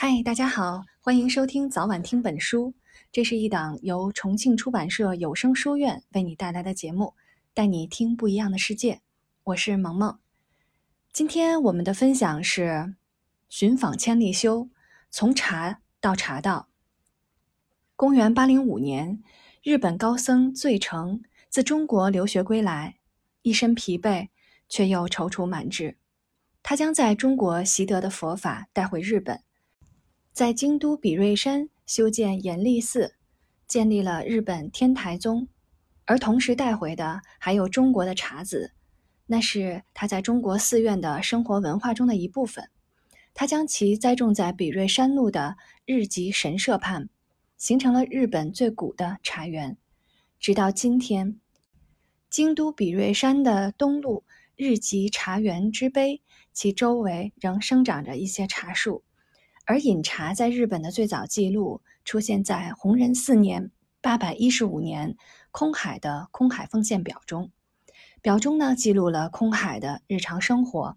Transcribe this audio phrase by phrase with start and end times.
[0.00, 2.72] 嗨，大家好，欢迎收听早晚听本书。
[3.10, 7.14] 这是一档由重庆出版社有声书院为你带来的节目，
[7.52, 9.00] 带你听不一样的世界。
[9.42, 10.20] 我是萌萌。
[11.12, 12.94] 今天我们的分享是
[13.48, 14.68] 寻访千利休，
[15.10, 16.68] 从茶到茶道。
[17.96, 19.20] 公元八零五年，
[19.64, 22.98] 日本高僧醉成自中国留学归来，
[23.42, 24.28] 一身疲惫，
[24.68, 25.96] 却又踌躇满志。
[26.62, 29.42] 他将在中国习得的佛法带回日本。
[30.38, 33.16] 在京都比瑞山修建延历寺，
[33.66, 35.48] 建立了日本天台宗，
[36.04, 38.70] 而同时带回的还有中国的茶子，
[39.26, 42.70] 那是他在中国寺院的生活文化中的一部分。
[43.34, 47.08] 他将其栽种在比瑞山路的日吉神社畔，
[47.56, 49.76] 形成了日本最古的茶园。
[50.38, 51.40] 直到今天，
[52.30, 54.22] 京都比瑞山的东路
[54.54, 59.02] 日吉茶园之碑，其周围仍生长着一些茶树。
[59.68, 65.14] 而饮茶在日本的最早记录出现在弘仁四年（八百一十五年）
[65.52, 67.50] 空海的《空海奉献表》中。
[68.22, 70.96] 表中呢记录了空海的日常生活，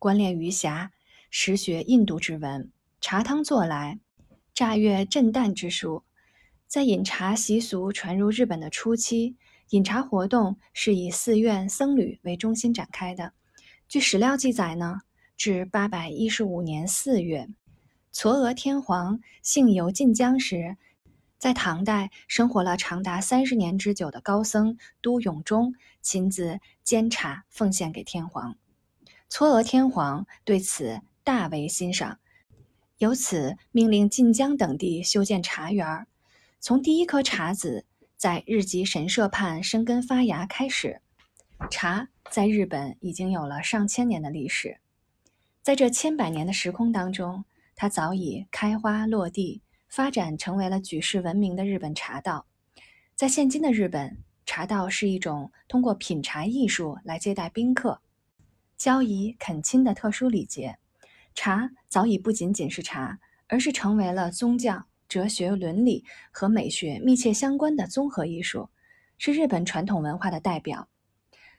[0.00, 0.90] 观练鱼霞，
[1.30, 4.00] 实学印度之文，茶汤作来，
[4.52, 6.02] 乍阅震旦之书。
[6.66, 9.36] 在饮茶习俗传入日本的初期，
[9.70, 13.32] 饮茶活动是以寺院僧侣为中心展开的。
[13.86, 15.02] 据史料记载呢，
[15.36, 17.48] 至八百一十五年四月。
[18.18, 20.76] 嵯峨天皇幸游晋江时，
[21.38, 28.56] 在唐代生活了长达三十年之久的高僧都永忠亲自煎茶奉献给天皇。
[29.30, 32.18] 嵯峨天皇对此大为欣赏，
[32.96, 36.04] 由此命令晋江等地修建茶园。
[36.58, 37.84] 从第一颗茶籽
[38.16, 41.00] 在日吉神社畔生根发芽开始，
[41.70, 44.80] 茶在日本已经有了上千年的历史。
[45.62, 47.44] 在这千百年的时空当中，
[47.80, 52.44] 它早已开花落地，发展成为了举世闻名的日本茶道。
[53.14, 58.00] 在现今的日本，茶道是一种通过品茶艺术来接待宾客、
[58.76, 60.76] 交谊恳亲的特殊礼节。
[61.36, 68.70] 茶早已不仅仅是茶，而是成为了宗教、哲学、伦理和美学密切相关的综合艺术，
[69.18, 70.88] 是日本传统文化的代表。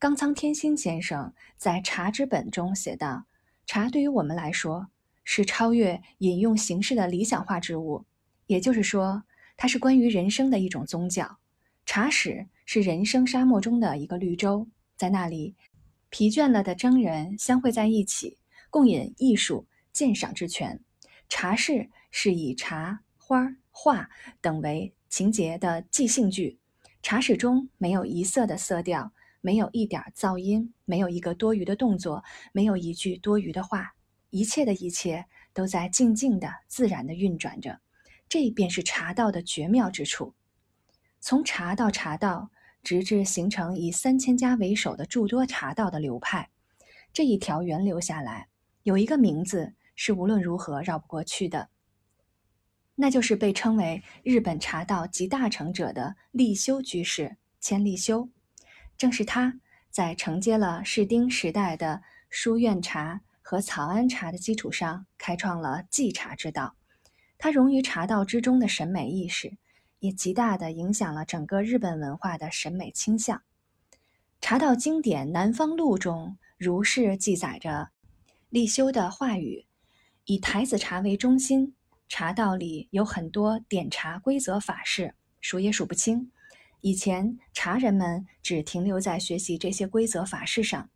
[0.00, 3.26] 冈仓天心先生在《茶之本》中写道
[3.64, 4.88] ：“茶对于我们来说。”
[5.32, 8.04] 是超越引用形式的理想化之物，
[8.48, 9.22] 也就是说，
[9.56, 11.38] 它是关于人生的一种宗教。
[11.86, 15.54] 茶室是人生沙漠中的一个绿洲，在那里，
[16.08, 18.38] 疲倦了的僧人相会在一起，
[18.70, 20.80] 共饮艺术鉴赏之泉。
[21.28, 26.58] 茶室是以茶花画等为情节的即兴剧。
[27.02, 33.94] 茶室中没有一色的色调，没有一点噪音，没有一个多余的动作，没有一句多余的话。
[34.30, 37.80] 一切的一切都在静静的、自然的运转着，
[38.28, 40.34] 这便是茶道的绝妙之处。
[41.20, 42.50] 从茶到茶道，
[42.82, 46.48] 直至形成以三千家为首的诸多茶道的流派，
[47.12, 48.48] 这一条源流下来，
[48.84, 51.68] 有一个名字是无论如何绕不过去的，
[52.94, 58.28] 那就是被称为日本茶道集大成者的立修居士千利休。
[58.96, 59.58] 正是他
[59.90, 63.22] 在承接了室町时代的书院茶。
[63.50, 66.76] 和草庵茶的基础上，开创了寄茶之道。
[67.36, 69.58] 它融于茶道之中的审美意识，
[69.98, 73.42] 也极大地影响了整个日本文化的审美倾向。
[74.40, 77.90] 茶道经典《南方录》中如是记载着
[78.50, 79.66] 立修的话语：
[80.26, 81.74] 以台子茶为中心，
[82.08, 86.30] 茶道里有很多点茶规则法式，数也数不清。
[86.82, 90.88] 以前茶人们只停留在学习这些规则法式上。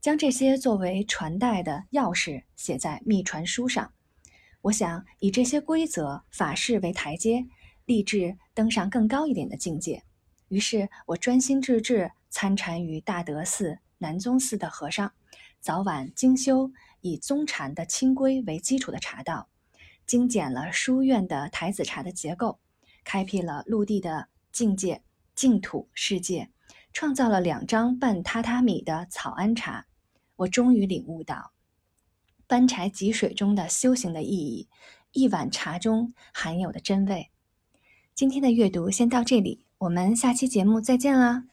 [0.00, 3.92] 将这些作为传代的钥匙写在秘传书上，
[4.62, 7.44] 我想以这些规则法式为台阶，
[7.84, 10.04] 立志登上更高一点的境界。
[10.48, 15.12] 于是我专心致志参禅于大德寺、南宗寺的和尚，
[15.60, 16.70] 早晚精修
[17.00, 19.48] 以宗禅的清规为基础的茶道，
[20.06, 22.60] 精简了书院的台子茶的结构，
[23.04, 25.02] 开辟了陆地的境界
[25.34, 26.50] 净土世界，
[26.92, 29.86] 创造了两张半榻榻米的草庵茶。
[30.38, 31.52] 我终于领悟到，
[32.46, 34.68] 搬柴汲水中的修行的意义，
[35.12, 37.30] 一碗茶中含有的真味。
[38.14, 41.44] 今天的阅读先到这里，我们下期节目再见啦！